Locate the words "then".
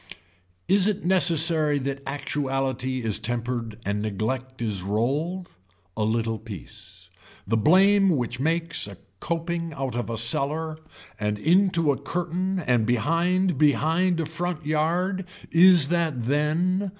16.23-16.89